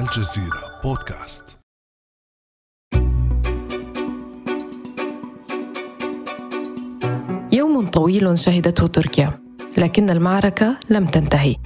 [0.00, 1.44] الجزيرة بودكاست.
[7.52, 9.40] يوم طويل شهدته تركيا
[9.78, 11.56] لكن المعركة لم تنتهي.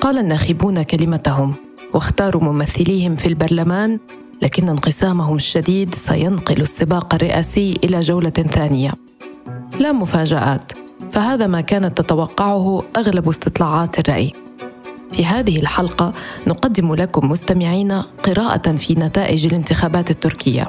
[0.00, 1.54] قال الناخبون كلمتهم
[1.94, 3.98] واختاروا ممثليهم في البرلمان
[4.42, 8.92] لكن انقسامهم الشديد سينقل السباق الرئاسي إلى جولة ثانية.
[9.80, 10.72] لا مفاجآت
[11.10, 14.41] فهذا ما كانت تتوقعه أغلب استطلاعات الرأي.
[15.12, 16.12] في هذه الحلقة
[16.46, 20.68] نقدم لكم مستمعين قراءة في نتائج الانتخابات التركية.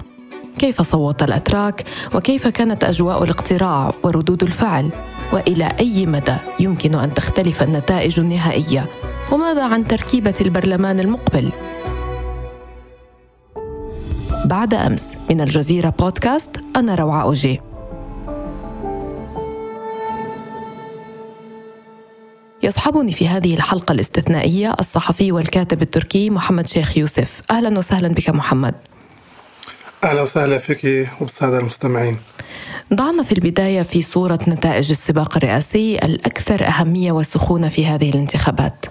[0.60, 4.90] كيف صوت الأتراك؟ وكيف كانت أجواء الاقتراع وردود الفعل؟
[5.34, 8.86] وإلى أي مدى يمكن أن تختلف النتائج النهائية؟
[9.32, 11.52] وماذا عن تركيبة البرلمان المقبل؟
[14.46, 17.62] بعد أمس من الجزيرة بودكاست أنا روعة أوجي.
[22.64, 27.42] يصحبني في هذه الحلقة الاستثنائية الصحفي والكاتب التركي محمد شيخ يوسف.
[27.52, 28.74] أهلا وسهلا بك محمد.
[30.04, 32.18] أهلا وسهلا فيك وبالسادة المستمعين.
[32.94, 38.86] ضعنا في البداية في صورة نتائج السباق الرئاسي الأكثر أهمية وسخونة في هذه الانتخابات.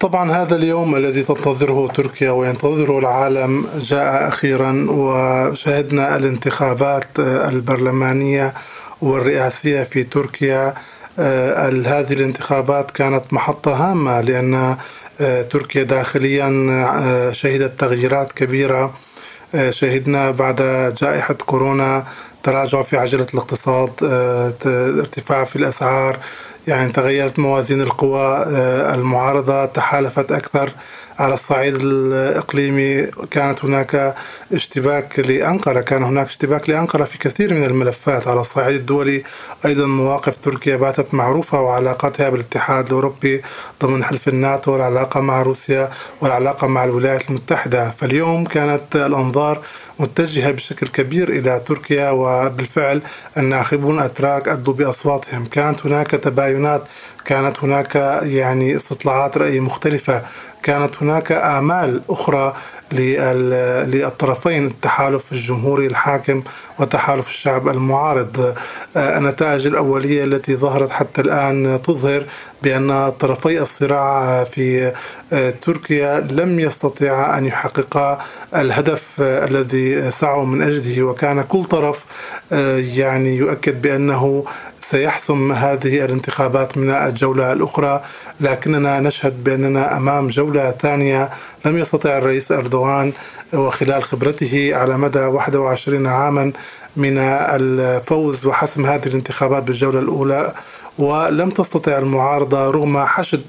[0.00, 8.54] طبعا هذا اليوم الذي تنتظره تركيا وينتظره العالم جاء أخيرا وشهدنا الانتخابات البرلمانية
[9.02, 10.74] والرئاسية في تركيا.
[11.18, 14.76] هذه الانتخابات كانت محطة هامة لأن
[15.20, 18.94] آه، تركيا داخليا آه، شهدت تغييرات كبيرة.
[19.70, 20.56] شهدنا بعد
[21.00, 22.04] جائحة كورونا
[22.42, 23.90] تراجع في عجلة الاقتصاد
[24.98, 26.18] ارتفاع في الأسعار.
[26.66, 28.44] يعني تغيرت موازين القوى
[28.94, 30.70] المعارضة تحالفت أكثر.
[31.18, 34.14] على الصعيد الإقليمي كانت هناك
[34.52, 39.22] اشتباك لأنقرة كان هناك اشتباك لأنقرة في كثير من الملفات على الصعيد الدولي.
[39.66, 43.42] أيضا مواقف تركيا باتت معروفة وعلاقتها بالاتحاد الأوروبي
[43.82, 45.90] ضمن حلف الناتو والعلاقة مع روسيا
[46.20, 47.90] والعلاقة مع الولايات المتحدة.
[47.90, 49.62] فاليوم كانت الأنظار
[49.98, 53.02] متجهة بشكل كبير إلى تركيا وبالفعل
[53.38, 55.46] الناخبون الأتراك أدوا بأصواتهم.
[55.46, 56.82] كانت هناك تباينات
[57.24, 60.22] كانت هناك يعني استطلاعات رأي مختلفة.
[60.64, 62.54] كانت هناك آمال أخرى
[62.92, 66.42] للطرفين التحالف الجمهوري الحاكم
[66.78, 68.54] وتحالف الشعب المعارض.
[68.96, 72.24] آه، النتائج الأولية التي ظهرت حتى الآن تظهر
[72.62, 74.92] بأن طرفي الصراع في
[75.32, 78.20] آه، تركيا لم يستطيعا أن يحققا
[78.54, 81.02] الهدف الذي سعوا من أجله.
[81.02, 82.04] وكان كل طرف
[82.52, 84.44] آه، يعني يؤكد بأنه
[84.90, 88.02] سيحسم هذه الانتخابات من الجولة الأخرى
[88.40, 91.28] لكننا نشهد بأننا أمام جولة ثانية
[91.64, 93.12] لم يستطع الرئيس أردوغان
[93.54, 96.52] وخلال خبرته على مدى 21 عاما
[96.96, 100.52] من الفوز وحسم هذه الانتخابات بالجولة الأولى
[100.98, 103.42] ولم تستطع المعارضة رغم حشد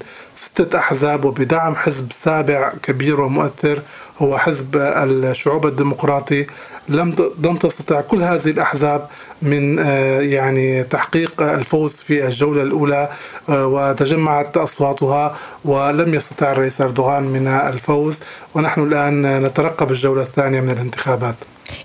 [0.58, 3.82] ستة أحزاب وبدعم حزب سابع كبير ومؤثر
[4.18, 6.46] هو حزب الشعوب الديمقراطي.
[6.88, 9.08] لم لم تستطع كل هذه الأحزاب
[9.42, 13.08] من آه، يعني تحقيق الفوز في الجولة الأولى
[13.48, 18.16] آه، وتجمعت أصواتها ولم يستطع الرئيس أردوغان من الفوز.
[18.54, 21.34] ونحن الآن نترقب الجولة الثانية من الانتخابات.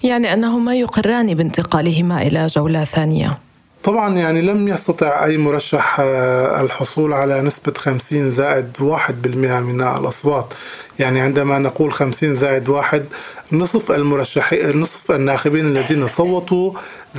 [0.04, 3.38] يعني أنه ما يقران بانتقالهما إلى جولة ثانية.
[3.84, 10.54] طبعا يعني لم يستطع أي مرشح آه، الحصول على نسبة 50 زائد 1% من الأصوات.
[11.00, 13.06] يعني عندما نقول 50 زائد واحد
[13.52, 16.74] نصف المرشحين نصف الناخبين الذين صوتوا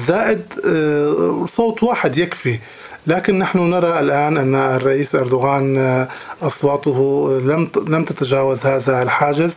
[0.06, 2.59] زائد آه، صوت واحد يكفي.
[3.06, 6.08] لكن نحن نرى الآن أن الرئيس أردوغان آه،
[6.42, 9.52] أصواته لم لم تتجاوز هذا الحاجز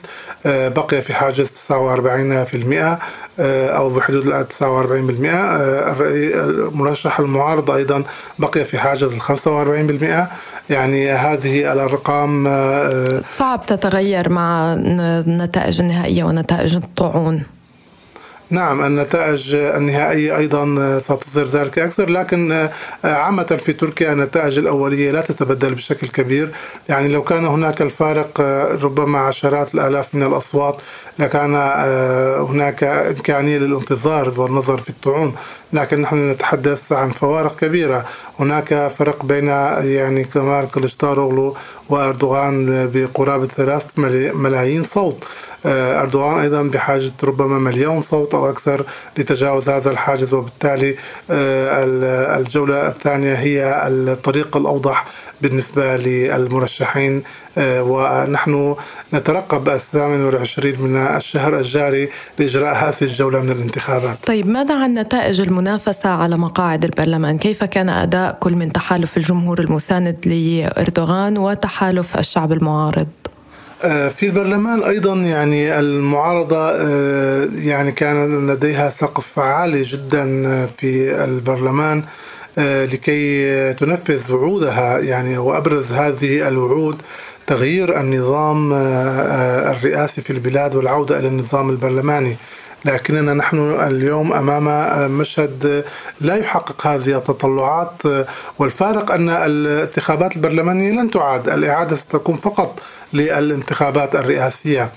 [0.46, 3.00] آه، بقي في حاجز 49%
[3.40, 4.62] أو بحدود ال 49%
[6.70, 8.04] المرشح المعارض أيضا
[8.40, 10.28] بقي في حاجز ال 45%
[10.70, 12.46] يعني هذه الأرقام
[13.22, 17.44] صعب تتغير مع النتائج النهائيه ونتائج الطعون.
[18.50, 22.70] نعم النتائج النهائية أيضا ستظهر ذلك أكثر لكن
[23.04, 26.50] عامة في تركيا النتائج الأولية لا تتبدل بشكل كبير.
[26.90, 28.42] يعني لو كان هناك الفارق
[28.84, 30.78] ربما عشرات الآلاف من الأصوات
[31.20, 31.56] لكان
[32.50, 35.36] هناك إمكانية للانتظار والنظر في الطعون
[35.74, 38.06] لكن نحن نتحدث عن فوارق كبيرة.
[38.40, 41.56] هناك فرق بين يعني كمال كلشتاروغلو
[41.90, 43.86] وأردوغان بقرابة ثلاث
[44.36, 45.24] ملايين صوت.
[45.66, 48.86] أردوغان أيضا بحاجة ربما مليون صوت أو أكثر
[49.18, 50.96] لتجاوز هذا الحاجز وبالتالي
[51.32, 55.06] آه، الجولة الثانية هي الطريق الأوضح
[55.42, 57.24] بالنسبة للمرشحين
[57.58, 58.76] آه، ونحن
[59.14, 62.10] نترقب الثامن والعشرين من الشهر الجاري
[62.40, 67.90] لإجراء هذه الجولة من الانتخابات طيب ماذا عن نتائج المنافسة على مقاعد البرلمان؟ كيف كان
[67.90, 73.08] أداء كل من تحالف الجمهور المساند لإردوغان وتحالف الشعب المعارض؟
[73.86, 80.26] آه، في البرلمان أيضا يعني المعارضة آه، يعني كان لديها سقف عالي جدا
[80.78, 82.04] في البرلمان
[82.58, 87.02] لكي تنفذ وعودها يعني وأبرز هذه الوعود
[87.48, 88.74] تغيير النظام
[89.74, 92.36] الرئاسي في البلاد والعودة إلى النظام البرلماني.
[92.86, 94.68] لكننا نحن اليوم أمام
[95.12, 95.86] مشهد
[96.22, 98.02] لا يحقق هذه التطلعات
[98.60, 102.80] والفارق أن الانتخابات البرلمانية لن تعاد الإعادة ستكون فقط
[103.14, 104.90] للانتخابات الرئاسية.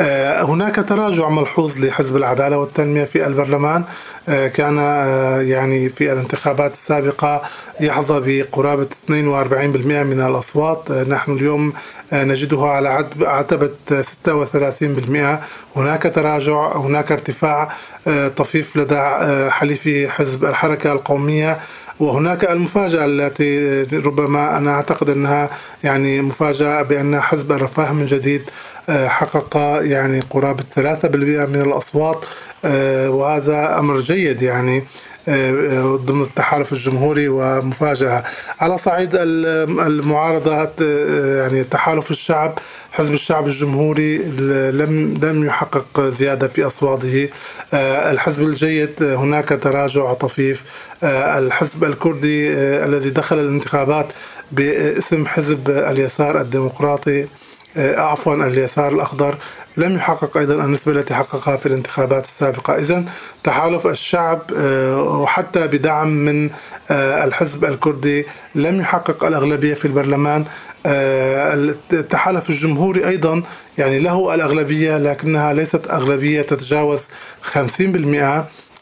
[0.00, 3.84] آه، هناك تراجع ملحوظ لحزب العدالة والتنمية في البرلمان.
[4.28, 7.42] آه، كان آه، يعني في الانتخابات السابقة
[7.80, 10.92] يحظى بقرابة 42% من الأصوات.
[10.92, 11.72] نحن اليوم
[12.12, 13.70] نجدها على عتبة
[14.22, 15.40] 36%
[15.76, 17.72] هناك تراجع هناك ارتفاع
[18.36, 19.00] طفيف لدى
[19.50, 21.58] حليف حزب الحركة القومية.
[22.00, 25.50] وهناك المفاجأة التي ربما أنا أعتقد أنها
[25.84, 28.42] يعني مفاجأة بأن حزب الرفاه من جديد
[28.88, 32.24] آه، حقق يعني قرابة 3% من الأصوات
[32.64, 34.84] آه، وهذا أمر جيد يعني
[35.28, 38.24] آه، ضمن التحالف الجمهوري ومفاجأة.
[38.60, 40.70] على صعيد المعارضة
[41.38, 42.58] يعني تحالف الشعب
[42.92, 44.18] حزب الشعب الجمهوري
[44.70, 47.28] لم لم يحقق زيادة في أصواته.
[48.12, 50.62] الحزب الجيد هناك تراجع طفيف.
[51.02, 52.52] الحزب الكردي
[52.84, 54.06] الذي دخل الانتخابات
[54.52, 57.26] باسم حزب اليسار الديمقراطي
[57.76, 59.36] آه، عفوا اليسار الأخضر
[59.76, 62.78] لم يحقق أيضا النسبة التي حققها في الانتخابات السابقة.
[62.78, 63.04] إذا
[63.44, 66.50] تحالف الشعب آه، وحتى بدعم من
[66.90, 70.44] آه، الحزب الكردي لم يحقق الأغلبية في البرلمان.
[70.86, 73.42] التحالف الجمهوري أيضا
[73.78, 77.00] يعني له الأغلبية لكنها ليست أغلبية تتجاوز
[77.54, 77.56] 50%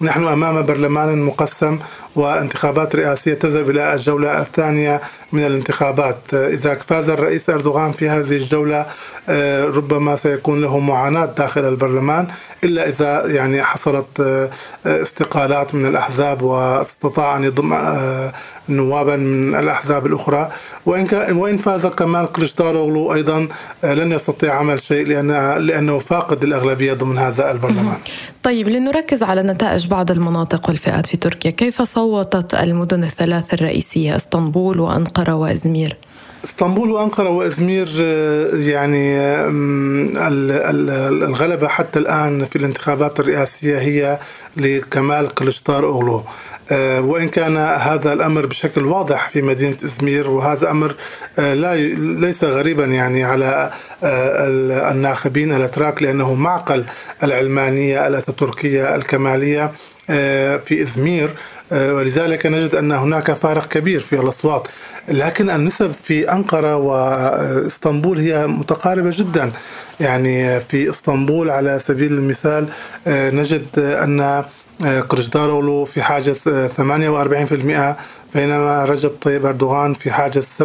[0.00, 1.78] نحن أمام برلمان مقسم
[2.16, 5.00] وانتخابات رئاسية تذهب إلى الجولة الثانية
[5.32, 6.34] من الانتخابات.
[6.34, 8.86] إذا فاز الرئيس أردوغان في هذه الجولة
[9.28, 12.26] آه، ربما سيكون له معاناة داخل البرلمان
[12.64, 14.50] إلا إذا يعني حصلت آه،
[14.86, 18.32] استقالات من الأحزاب واستطاع أن يضم آه،
[18.68, 20.50] نوابا من الأحزاب الأخرى.
[20.86, 23.48] وإن وإن فاز كمال كليشداروغلو أيضا
[23.84, 27.96] لن يستطيع عمل شيء لأن لأنه فاقد الأغلبية ضمن هذا البرلمان.
[28.42, 31.50] طيب لنركز على نتائج بعض المناطق والفئات في تركيا.
[31.50, 35.17] كيف صوتت المدن الثلاث الرئيسية؟ إسطنبول وأنقرة.
[35.26, 35.96] وإزمير؟
[36.44, 39.18] اسطنبول وأنقرة وأزمير آه، يعني
[41.24, 44.18] الغلبة حتى الآن في الانتخابات الرئاسية هي
[44.56, 46.22] لكمال كلشتار أوغلو.
[46.70, 50.94] آه، وإن كان هذا الأمر بشكل واضح في مدينة أزمير وهذا أمر
[51.38, 53.72] آه، لا ليس غريبا يعني على
[54.92, 56.84] الناخبين الأتراك لأنه معقل
[57.22, 59.72] العلمانية الأتاتوركية الكمالية
[60.66, 61.30] في أزمير.
[61.72, 64.68] ولذلك نجد أن هناك فارق كبير في الأصوات.
[65.10, 69.52] لكن النسب في أنقرة وإسطنبول هي متقاربة جدا.
[70.00, 72.68] يعني في إسطنبول على سبيل المثال
[73.06, 74.44] آه، نجد أن
[75.08, 76.36] كرجدارولو في حاجز
[76.76, 77.96] 48%
[78.34, 80.62] بينما رجب طيب أردوغان في حاجز 47%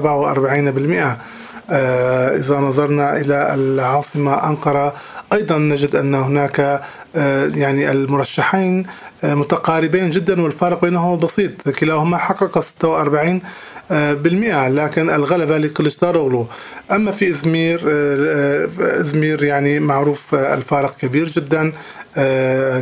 [1.70, 4.94] آه، إذا نظرنا إلى العاصمة أنقرة
[5.34, 6.82] أيضا نجد أن هناك
[7.16, 8.86] آه، يعني المرشحين
[9.24, 11.70] متقاربين جدا والفارق بينهما بسيط.
[11.70, 13.42] كلاهما حقق 46
[13.90, 16.48] بالمئة لكن الغلبة لكليشداروغلو
[16.92, 21.72] أما في إزمير آه، آه، إزمير يعني معروف آه، الفارق كبير جدا.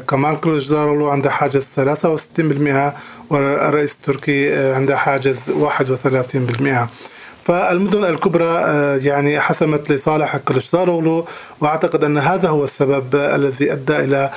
[0.08, 2.94] كمال كليشداروغلو عنده حاجز 63%
[3.30, 6.88] والرئيس التركي عنده حاجز 31%
[7.46, 8.64] فالمدن الكبرى
[9.06, 11.26] يعني حسمت لصالح كليشداروغلو
[11.62, 14.32] وأعتقد أن هذا هو السبب الذي أدى إلى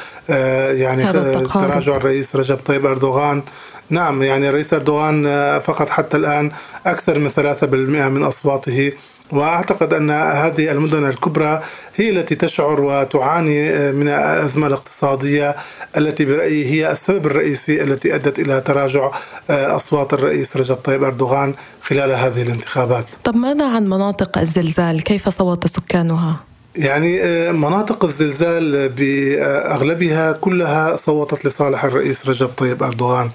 [0.80, 1.12] يعني
[1.46, 3.42] تراجع الرئيس رجب طيب أردوغان.
[3.90, 6.50] نعم يعني الرئيس أردوغان آه، فقط حتى الآن
[6.86, 7.64] أكثر من 3%
[8.08, 8.92] من أصواته.
[9.32, 11.62] وأعتقد أن هذه المدن الكبرى
[11.96, 15.56] هي التي تشعر وتعاني آه، من الأزمة الاقتصادية
[15.96, 19.10] التي برأيي هي السبب الرئيسي التي أدت إلى تراجع
[19.50, 23.04] آه، أصوات الرئيس رجب طيب أردوغان خلال هذه الانتخابات.
[23.24, 26.36] طب ماذا عن مناطق الزلزال؟ كيف صوت سكانها؟
[26.76, 27.22] يعني
[27.52, 33.30] مناطق الزلزال بأغلبها كلها صوتت لصالح الرئيس رجب طيب أردوغان.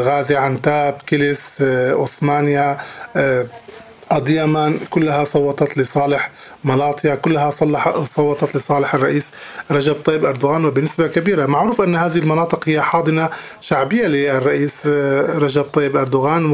[0.02, 2.78] غازي عنتاب كيلس أوسمانيا
[4.10, 6.30] أضيمان كلها صوتت لصالح
[6.64, 9.24] ملاطيا كلها صلح صوتت لصالح الرئيس
[9.70, 11.46] رجب طيب أردوغان وبنسبة كبيرة.
[11.46, 13.28] معروف أن هذه المناطق هي حاضنة
[13.60, 14.86] شعبية للرئيس
[15.36, 16.46] رجب طيب أردوغان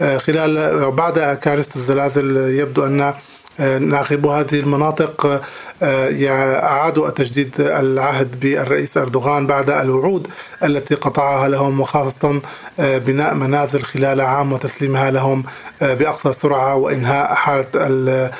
[0.00, 3.14] وخلال بعد كارثة الزلازل يبدو أن
[3.58, 5.42] ناخبو هذه المناطق
[5.82, 10.28] آه، أعادوا تجديد العهد بالرئيس أردوغان بعد الوعود
[10.64, 12.40] التي قطعها لهم وخاصة
[12.80, 15.44] آه، بناء منازل خلال عام وتسليمها لهم
[15.82, 18.30] آه، بأقصى سرعة وإنهاء حالة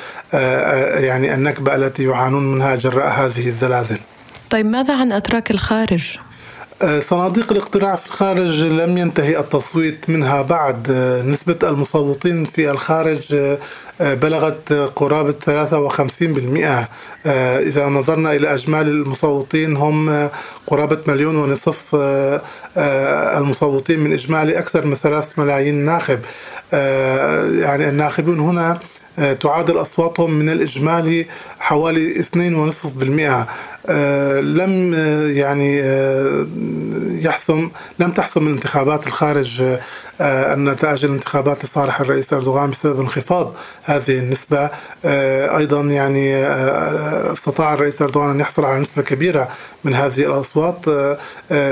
[0.99, 3.97] يعني النكبة التي يعانون منها جراء هذه الزلازل
[4.49, 6.17] طيب ماذا عن أتراك الخارج؟
[6.83, 10.91] صناديق الاقتراع في الخارج لم ينتهي التصويت منها بعد.
[11.27, 13.55] نسبة المصوتين في الخارج
[13.99, 16.87] بلغت قرابة 53%
[17.59, 20.29] إذا نظرنا إلى أجمالي المصوتين هم
[20.67, 21.95] قرابة مليون ونصف
[23.37, 26.19] المصوتين من إجمالي أكثر من ثلاث ملايين ناخب.
[27.61, 28.79] يعني الناخبون هنا
[29.17, 31.25] تعادل أصواتهم من الإجمالي
[31.59, 32.27] حوالي 2.5%
[33.19, 33.47] آه،
[34.41, 36.45] لم آه، يعني آه،
[37.11, 39.63] يحسم لم تحسم الانتخابات الخارج
[40.21, 44.69] النتائج الانتخابات لصالح الرئيس أردوغان بسبب انخفاض هذه النسبة.
[45.57, 46.45] أيضا يعني
[47.31, 49.49] استطاع الرئيس أردوغان أن يحصل على نسبة كبيرة
[49.83, 50.85] من هذه الأصوات.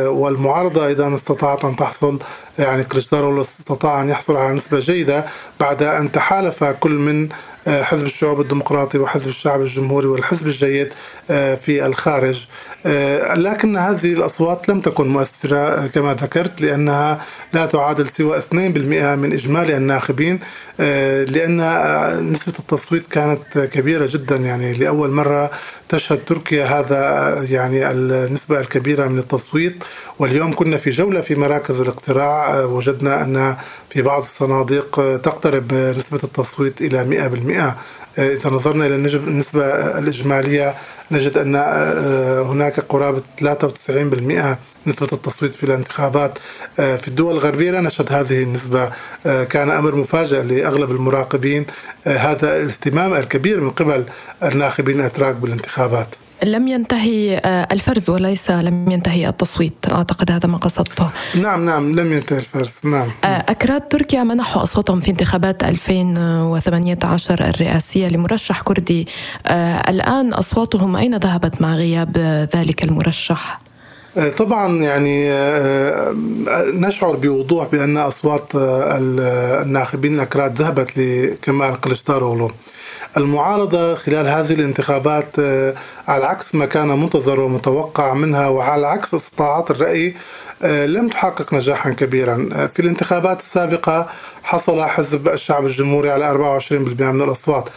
[0.06, 2.20] والمعارضة أيضا استطاعت أن تحصل
[2.60, 5.26] يعني كليشدارولو استطاع أن يحصل على نسبة جيدة
[5.60, 7.30] بعد أن تحالف كل من
[7.68, 10.94] حزب الشعوب الديمقراطي وحزب الشعب الجمهوري والحزب الجيد
[11.30, 12.46] آه، في الخارج.
[12.86, 17.22] آه، لكن هذه الأصوات لم تكن مؤثرة كما ذكرت لأنها
[17.54, 20.40] لا تعادل سوى 2% من إجمالي الناخبين
[20.80, 21.58] آه، لأن
[22.32, 24.36] نسبة التصويت كانت كبيرة جدا.
[24.36, 25.52] يعني لأول مرة
[25.90, 29.84] تشهد تركيا هذا يعني النسبة الكبيرة من التصويت.
[30.20, 33.56] واليوم كنا في جولة في مراكز الاقتراع وجدنا أن
[33.90, 37.06] في بعض الصناديق تقترب نسبة التصويت إلى
[38.18, 39.66] 100% إذا نظرنا إلى النسبة
[40.00, 40.76] الإجمالية
[41.12, 41.56] نجد أن
[42.50, 46.40] هناك قرابة 93% نسبة التصويت في الانتخابات.
[46.80, 48.92] آه، في الدول الغربية لا نشهد هذه النسبة.
[49.26, 51.66] آه، كان أمر مفاجئ لأغلب المراقبين.
[52.08, 54.04] آه، هذا الاهتمام الكبير من قبل
[54.44, 56.08] الناخبين الأتراك بالانتخابات.
[56.44, 59.74] لم ينتهي الفرز وليس لم ينتهي التصويت.
[59.92, 61.10] أعتقد هذا ما قصدته.
[61.36, 62.70] نعم نعم لم ينتهي الفرز.
[62.84, 63.08] نعم.
[63.24, 69.08] أكراد تركيا منحوا أصواتهم في انتخابات 2018 الرئاسية لمرشح كردي.
[69.90, 72.18] الآن أصواتهم أين ذهبت مع غياب
[72.56, 73.60] ذلك المرشح؟
[74.18, 76.16] آه، طبعا يعني آه،
[76.48, 82.52] آه، نشعر بوضوح بأن أصوات الناخبين الأكراد ذهبت لكمال قلشتاروغلو
[83.18, 85.40] المعارضة خلال هذه الانتخابات
[86.08, 90.16] على عكس ما كان منتظر ومتوقع منها وعلى عكس استطاعات الرأي
[90.64, 92.36] لم تحقق نجاحا كبيرا.
[92.74, 94.08] في الانتخابات السابقة
[94.44, 96.74] حصل حزب الشعب الجمهوري على 24%
[97.12, 97.70] من الأصوات.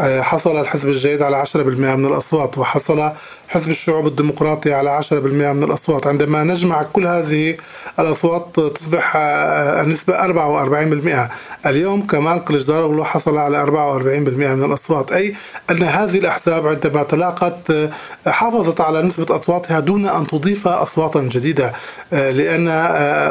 [0.00, 3.10] حصل الحزب الجيد على 10% من الأصوات وحصل
[3.48, 5.12] حزب الشعوب الديمقراطي على 10%
[5.52, 6.06] من الأصوات.
[6.06, 7.56] عندما نجمع كل هذه
[7.98, 11.30] الأصوات تصبح النسبة 44%
[11.66, 13.68] اليوم كمال قلجدارoglu حصل على 44%
[14.28, 15.12] من الأصوات.
[15.12, 15.34] أي
[15.70, 17.88] أن هذه الأحزاب عندما تلاقت
[18.26, 21.72] حافظت على نسبة أصواتها دون أن تضيف أصواتا جديدة
[22.12, 22.68] لأن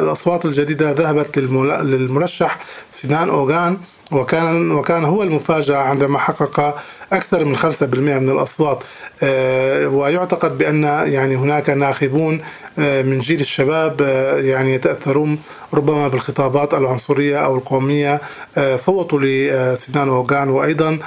[0.02, 2.58] الأصوات الجديدة ذهبت للمرشح
[3.02, 3.76] سنان أوغان
[4.12, 6.74] وكان وكان هو المفاجأة عندما حقق
[7.12, 8.84] أكثر من 5% من الأصوات.
[9.22, 12.40] آه، ويعتقد بأن يعني هناك ناخبون
[12.78, 15.38] آه، من جيل الشباب آه، يعني يتأثرون
[15.74, 18.20] ربما بالخطابات العنصرية أو القومية.
[18.76, 20.98] صوتوا لسنان وغان وأيضا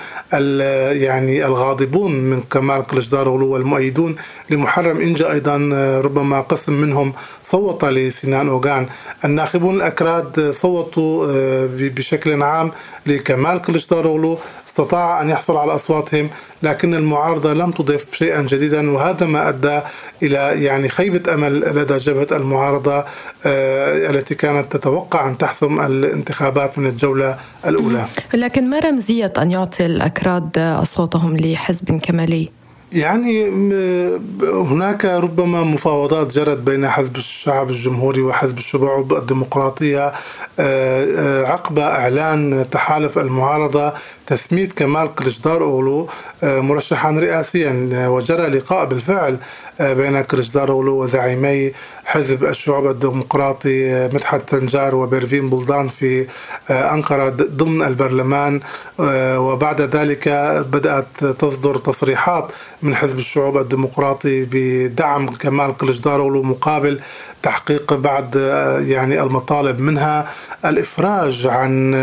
[0.91, 4.15] يعني الغاضبون من كمال قلجدارولو والمؤيدون
[4.49, 5.57] لمحرم إنجا أيضا
[6.03, 7.13] ربما قسم منهم
[7.53, 8.87] صوت لسنان أوغان.
[9.25, 11.25] الناخبون الأكراد صوتوا
[11.67, 12.71] بشكل عام
[13.05, 14.37] لكمال قلجدارولو
[14.69, 16.29] استطاع أن يحصل على أصواتهم
[16.63, 19.81] لكن المعارضة لم تضيف شيئا جديدا وهذا ما أدى
[20.23, 23.05] إلى يعني خيبة أمل لدى جبهة المعارضة
[23.45, 28.05] آه، التي كانت تتوقع أن تحسم الانتخابات من الجولة الأولى.
[28.33, 32.62] لكن ما رمزية أن يعطي الأكراد أصواتهم لحزب كمالي؟
[32.93, 33.49] يعني
[34.43, 40.13] هناك ربما مفاوضات جرت بين حزب الشعب الجمهوري وحزب الشعوب الديمقراطية آه،
[40.59, 43.93] آه، عقب إعلان تحالف المعارضة
[44.27, 46.09] تثميت كمال قلجدار أولو
[46.43, 49.37] آه، مرشحا رئاسيا وجرى لقاء بالفعل
[49.79, 51.71] بين كليشدارولو وزعيمي
[52.05, 56.27] حزب الشعوب الديمقراطي مدحت سنجار وبرفين بلدان في
[56.69, 58.59] أنقرة ضمن البرلمان.
[58.99, 60.29] وبعد ذلك
[60.71, 62.47] بدأت تصدر تصريحات
[62.81, 66.99] من حزب الشعوب الديمقراطي بدعم كمال كليشدارولو مقابل
[67.43, 68.35] تحقيق بعض
[68.87, 70.27] يعني المطالب منها.
[70.65, 71.93] الإفراج عن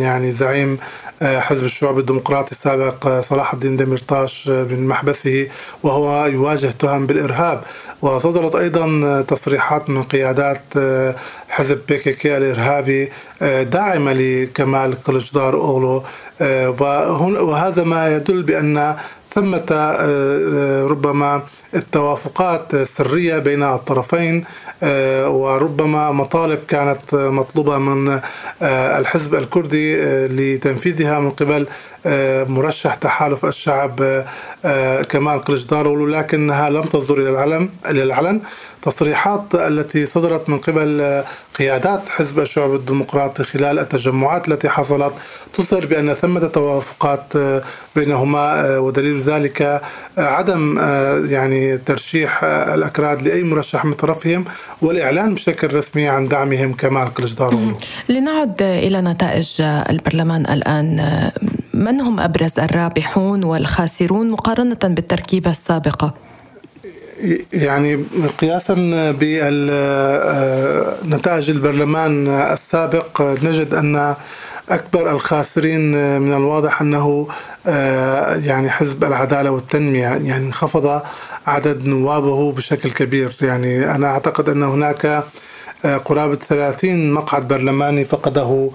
[0.00, 0.78] يعني زعيم
[1.22, 5.48] حزب الشعوب الديمقراطي السابق صلاح الدين دمرطاش من محبسه
[5.82, 7.62] وهو يواجه تهم بالإرهاب.
[8.02, 10.62] وصدرت أيضا تصريحات من قيادات
[11.48, 13.12] حزب بي كي كي الإرهابي
[13.62, 16.04] داعمة لكمال كلجدار أوغلو
[17.48, 18.96] وهذا ما يدل بأن
[19.34, 19.96] ثمة
[20.86, 21.42] ربما
[21.74, 24.44] التوافقات السرية بين الطرفين
[24.82, 28.20] آه، وربما مطالب كانت مطلوبة من
[28.62, 31.66] آه، الحزب الكردي آه، لتنفيذها من قبل
[32.48, 34.24] مرشح تحالف الشعب
[35.08, 37.18] كمال قلجدارولو لكنها لم تصدر
[37.86, 38.40] إلى العلن.
[38.82, 41.22] إلى العلن تصريحات التي صدرت من قبل
[41.58, 45.12] قيادات حزب الشعب الديمقراطي خلال التجمعات التي حصلت
[45.54, 47.36] تظهر بأن ثمة توافقات
[47.96, 49.82] بينهما ودليل ذلك
[50.18, 50.78] عدم
[51.30, 54.44] يعني ترشيح الأكراد لأي مرشح من طرفهم
[54.82, 57.72] والإعلان بشكل رسمي عن دعمهم كمال قلجدارولو
[58.08, 61.30] لنعد إلى نتائج البرلمان الآن.
[61.74, 66.31] من هم أبرز الرابحون والخاسرون مقارنة بالتركيبة السابقة؟
[67.52, 68.04] يعني
[68.38, 68.74] قياسا
[71.02, 74.14] بنتائج البرلمان السابق نجد أن
[74.70, 77.28] أكبر الخاسرين من الواضح أنه
[78.46, 81.02] يعني حزب العدالة والتنمية يعني انخفض
[81.46, 83.36] عدد نوابه بشكل كبير.
[83.40, 85.24] يعني أنا أعتقد أن هناك
[86.04, 88.70] قرابة 30 مقعد برلماني فقده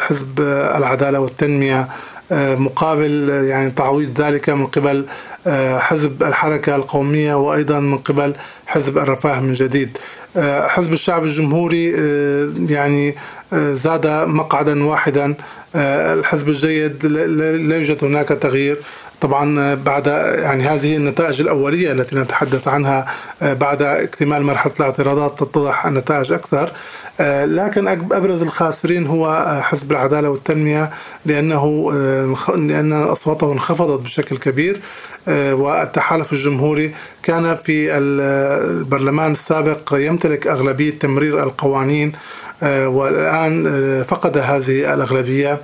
[0.00, 0.40] حزب
[0.76, 1.88] العدالة والتنمية.
[2.30, 5.04] مقابل يعني تعويض ذلك من قبل
[5.46, 8.34] آه، حزب الحركة القومية وأيضا من قبل
[8.66, 9.98] حزب الرفاه من جديد.
[10.36, 13.14] آه، حزب الشعب الجمهوري آه، يعني
[13.52, 15.34] زاد مقعدا واحدا.
[15.74, 18.78] الحزب الجيد لا يوجد هناك تغيير.
[19.20, 20.06] طبعا بعد
[20.38, 23.06] يعني هذه النتائج الأولية التي نتحدث عنها
[23.42, 26.72] بعد اكتمال مرحلة الاعتراضات تتضح النتائج أكثر.
[27.44, 30.90] لكن أبرز الخاسرين هو حزب العدالة والتنمية
[31.26, 31.92] لأنه
[32.56, 34.80] لأن أصواته انخفضت بشكل كبير
[35.28, 42.12] آه، والتحالف الجمهوري كان في البرلمان السابق يمتلك أغلبية تمرير القوانين
[42.62, 42.86] آه،
[43.66, 45.58] آه، فقد هذه الأغلبية.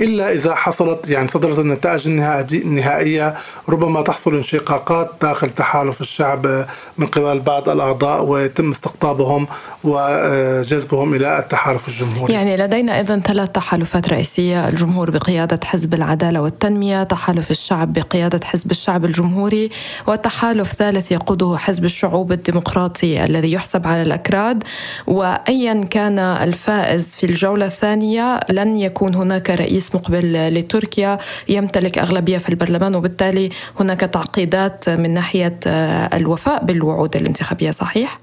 [0.00, 2.08] إلا إذا حصلت يعني صدرت النتائج
[2.52, 3.34] النهائية
[3.68, 6.66] ربما تحصل انشقاقات داخل تحالف الشعب
[6.98, 9.46] من قبل بعض الأعضاء ويتم استقطابهم
[9.84, 12.32] وجذبهم إلى التحالف الجمهوري.
[12.32, 18.70] يعني لدينا إذن ثلاث تحالفات رئيسية الجمهور بقيادة حزب العدالة والتنمية تحالف الشعب بقيادة حزب
[18.70, 19.70] الشعب الجمهوري
[20.06, 24.64] وتحالف ثالث يقوده حزب الشعوب الديمقراطي الذي يحسب على الأكراد.
[25.06, 32.48] وأيا كان الفائز في الجولة الثانية لن يكون هناك رئيس مقبل لتركيا يمتلك أغلبية في
[32.48, 33.48] البرلمان وبالتالي
[33.80, 38.18] هناك تعقيدات من ناحية آه، الوفاء بالوعود الانتخابية صحيح؟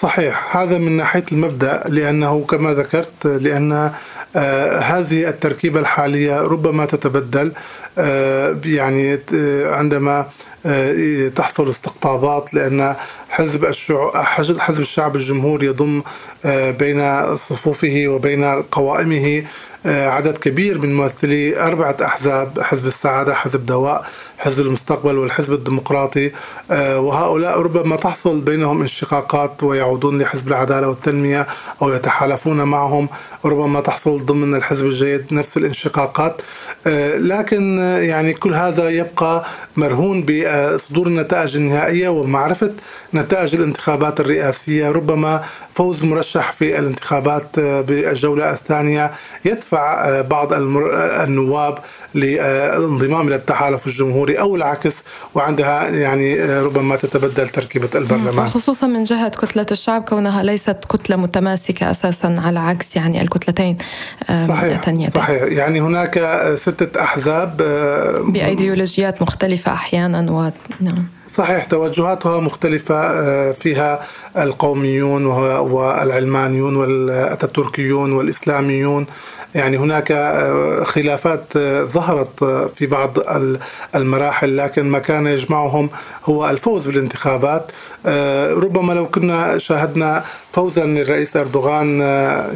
[0.00, 3.90] صحيح هذا من ناحية المبدأ لأنه كما ذكرت لأن
[4.36, 7.52] آه هذه التركيبة الحالية ربما تتبدل
[7.98, 9.18] آه يعني
[9.64, 10.26] عندما
[11.36, 12.94] تحصل استقطابات لأن
[13.28, 14.10] حزب الشعب
[14.58, 16.02] حزب الشعب الجمهوري يضم
[16.78, 19.42] بين صفوفه وبين قوائمه
[19.86, 24.06] عدد كبير من ممثلي أربعة أحزاب حزب السعادة حزب دواء
[24.38, 26.32] حزب المستقبل والحزب الديمقراطي.
[26.70, 31.46] آه، وهؤلاء ربما تحصل بينهم انشقاقات ويعودون لحزب العدالة والتنمية
[31.82, 33.08] أو يتحالفون معهم.
[33.44, 36.42] ربما تحصل ضمن الحزب الجيد نفس الانشقاقات.
[36.86, 39.44] آه، لكن يعني كل هذا يبقى
[39.76, 42.72] مرهون بصدور النتائج النهائية ومعرفة
[43.14, 44.90] نتائج الانتخابات الرئاسية.
[44.90, 45.44] ربما
[45.76, 49.10] فوز مرشح في الانتخابات بالجولة الثانية.
[49.44, 51.78] يدفع بعض النواب
[52.14, 54.94] للانضمام إلى التحالف الجمهوري أو العكس
[55.34, 58.48] وعندها يعني ربما تتبدل تركيبة البرلمان.
[58.48, 63.76] خصوصا من جهة كتلة الشعب كونها ليست كتلة متماسكة أساسا على عكس يعني الكتلتين
[64.28, 64.80] صحيح
[65.14, 65.42] صحيح.
[65.42, 66.18] يعني هناك
[66.62, 67.56] ستة أحزاب
[68.32, 71.15] بأيديولوجيات مختلفة أحيانا و نعم.
[71.36, 74.02] صحيح توجهاتها مختلفة فيها
[74.36, 79.06] القوميون والعلمانيون والأتاتوركيون والإسلاميون.
[79.54, 80.12] يعني هناك
[80.84, 82.44] خلافات ظهرت
[82.76, 83.10] في بعض
[83.94, 85.90] المراحل لكن ما كان يجمعهم
[86.24, 87.72] هو الفوز بالانتخابات.
[88.64, 92.00] ربما لو كنا شاهدنا فوزا للرئيس أردوغان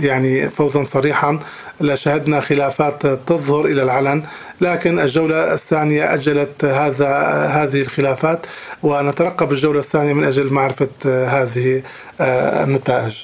[0.01, 1.38] يعني فوزا صريحا
[1.81, 4.23] لشهدنا خلافات تظهر إلى العلن
[4.61, 7.09] لكن الجولة الثانية أجلت هذا
[7.47, 8.40] هذه الخلافات
[8.83, 11.83] ونترقب الجولة الثانية من أجل معرفة هذه
[12.21, 13.14] النتائج.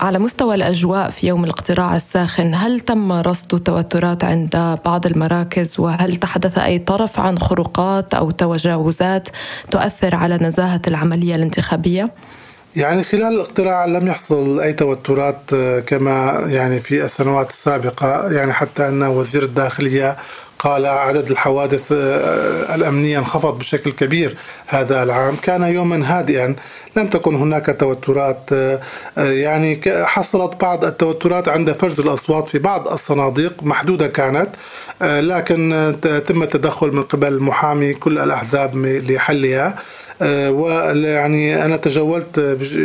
[0.00, 6.16] على مستوى الأجواء في يوم الاقتراع الساخن هل تم رصد توترات عند بعض المراكز وهل
[6.16, 9.28] تحدث أي طرف عن خروقات أو تجاوزات
[9.70, 12.10] تؤثر على نزاهة العملية الانتخابية؟
[12.76, 15.54] يعني خلال الاقتراع لم يحصل أي توترات
[15.86, 20.16] كما يعني في السنوات السابقة يعني حتى أن وزير الداخلية
[20.58, 25.36] قال عدد الحوادث آه، الأمنية انخفض بشكل كبير هذا العام.
[25.36, 26.54] كان يوما هادئا
[26.96, 28.80] لم تكن هناك توترات آه،
[29.18, 34.48] آه، يعني حصلت بعض التوترات عند فرز الأصوات في بعض الصناديق محدودة كانت
[35.00, 35.94] لكن
[36.26, 39.76] تم التدخل من قبل محامي كل الأحزاب لحلها.
[40.48, 42.40] ويعني أنا تجولت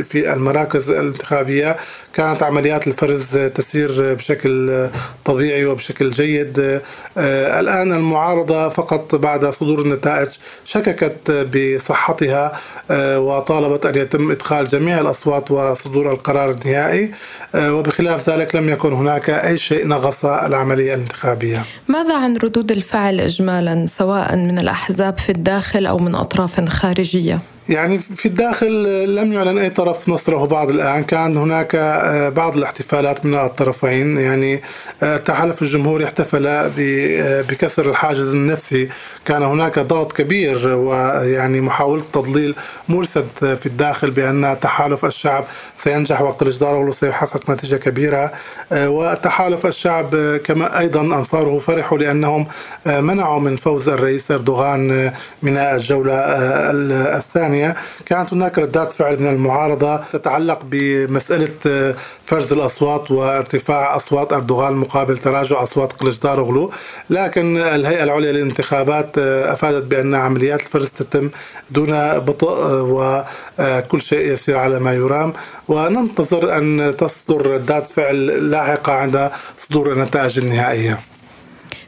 [0.09, 1.77] في المراكز الانتخابية
[2.13, 4.87] كانت عمليات الفرز تسير بشكل
[5.25, 6.81] طبيعي وبشكل جيد.
[7.17, 10.27] الآن المعارضة فقط بعد صدور النتائج
[10.65, 12.59] شككت بصحتها
[13.17, 17.11] وطالبت أن يتم إدخال جميع الأصوات وصدور القرار النهائي.
[17.55, 21.63] وبخلاف ذلك لم يكن هناك أي شيء نغص العملية الانتخابية.
[21.87, 27.99] ماذا عن ردود الفعل إجمالا سواء من الأحزاب في الداخل أو من أطراف خارجية؟ يعني
[27.99, 28.83] في الداخل
[29.15, 31.03] لم يعلن أي طرف نصره بعد الآن.
[31.03, 34.17] كان هناك آه، بعض الاحتفالات من الطرفين.
[34.17, 34.61] يعني
[35.03, 36.71] آه، التحالف الجمهوري احتفل آه،
[37.41, 38.89] بكسر الحاجز النفسي
[39.25, 42.55] كان هناك ضغط كبير ويعني محاولة تضليل
[42.89, 45.45] مرسد في الداخل بأن تحالف الشعب
[45.83, 48.31] سينجح وقرش داره سيحقق نتيجة كبيرة.
[48.71, 52.47] وتحالف الشعب كما أيضا أنصاره فرحوا لأنهم
[52.85, 55.11] منعوا من فوز الرئيس أردوغان
[55.43, 56.13] من الجولة
[57.17, 57.75] الثانية.
[58.05, 61.95] كانت هناك ردات فعل من المعارضة تتعلق بمسألة
[62.33, 66.69] فرز الأصوات وارتفاع أصوات أردوغان مقابل تراجع أصوات قلجدار
[67.09, 71.29] لكن الهيئة العليا للانتخابات أفادت بأن عمليات الفرز تتم
[71.71, 72.55] دون بطء
[73.59, 75.33] وكل شيء يسير على ما يرام.
[75.67, 79.31] وننتظر أن تصدر ردات فعل لاحقة عند
[79.67, 80.99] صدور النتائج النهائية.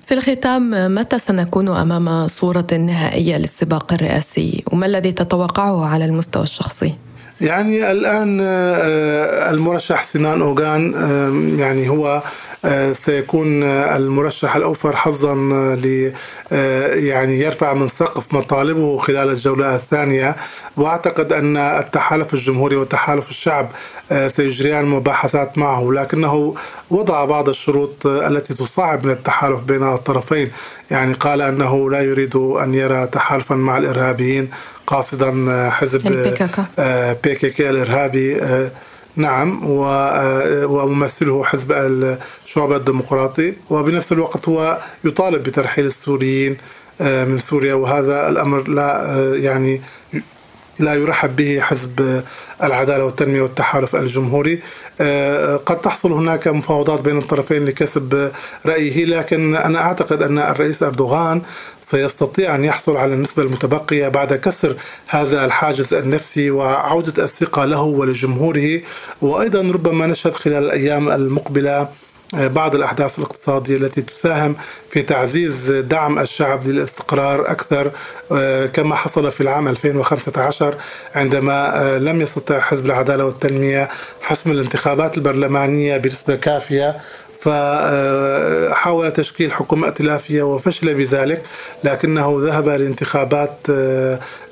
[0.05, 6.95] في الختام متى سنكون أمام صورة نهائية للسباق الرئاسي؟ وما الذي تتوقعه على المستوى الشخصي؟
[7.41, 10.93] يعني الآن آه، المرشح سنان أوغان
[11.59, 12.21] يعني هو
[12.65, 15.35] آه، سيكون المرشح الأوفر حظا
[15.75, 16.11] ل
[16.51, 20.35] آه، يعني يرفع من سقف مطالبه خلال الجولة الثانية.
[20.77, 23.69] وأعتقد أن التحالف الجمهوري وتحالف الشعب
[24.35, 26.55] سيجريان مباحثات معه لكنه
[26.89, 30.51] وضع بعض الشروط التي تصعب من التحالف بين الطرفين.
[30.91, 34.49] يعني قال أنه لا يريد أن يرى تحالفا مع الإرهابيين.
[34.87, 36.07] قاصدا حزب
[37.23, 38.71] بي كي كي الإرهابي آه،
[39.15, 41.71] نعم آه، وممثله حزب
[42.45, 43.53] الشعب الديمقراطي.
[43.69, 46.57] وبنفس الوقت هو يطالب بترحيل السوريين
[47.01, 47.73] آه، من سوريا.
[47.73, 49.81] وهذا الأمر لا يعني
[50.79, 52.23] لا يرحب به حزب
[52.63, 54.59] العدالة والتنمية والتحالف الجمهوري.
[55.65, 58.31] قد تحصل هناك مفاوضات بين الطرفين لكسب
[58.65, 61.41] رأيه لكن أنا أعتقد أن الرئيس أردوغان
[61.91, 64.75] سيستطيع أن يحصل على النسبة المتبقية بعد كسر
[65.07, 68.81] هذا الحاجز النفسي وعودة الثقة له ولجمهوره.
[69.21, 71.87] وأيضا ربما نشهد خلال الأيام المقبلة
[72.35, 74.55] آه، بعض الأحداث الاقتصادية التي تساهم
[74.89, 77.91] في تعزيز دعم الشعب للاستقرار أكثر
[78.31, 80.75] آه، كما حصل في العام 2015
[81.15, 83.89] عندما آه، لم يستطع حزب العدالة والتنمية
[84.21, 86.95] حسم الانتخابات البرلمانية بنسبة كافية.
[87.45, 91.43] فحاول تشكيل حكومة ائتلافية وفشل بذلك
[91.83, 93.57] لكنه ذهب لانتخابات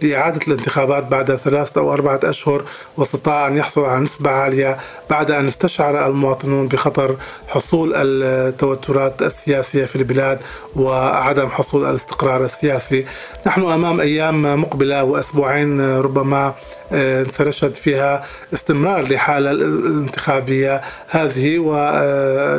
[0.02, 2.64] لإعادة الانتخابات بعد ثلاثة أو أربعة أشهر
[2.98, 4.78] واستطاع أن يحصل على نسبة عالية
[5.10, 7.16] بعد أن استشعر المواطنون بخطر
[7.48, 10.40] حصول التوترات السياسية في البلاد
[10.76, 13.06] وعدم حصول الاستقرار السياسي.
[13.46, 16.54] نحن أمام أيام مقبلة وأسبوعين ربما
[16.94, 21.60] آه، سنشهد فيها استمرار لحالة الانتخابية هذه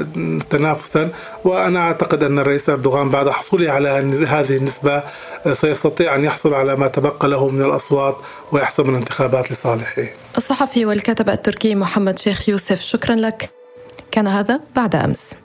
[0.05, 1.11] وتنافسا آه،
[1.44, 3.88] وأنا أعتقد أن الرئيس أردوغان بعد حصوله على
[4.29, 5.03] هذه النسبة
[5.47, 8.16] آه، سيستطيع أن يحصل على ما تبقى له من الأصوات
[8.53, 10.03] ويحسم الانتخابات لصالحه.
[10.37, 13.51] الصحفي والكاتب التركي محمد شيخ يوسف شكرا لك.
[14.11, 15.43] كان هذا بعد أمس.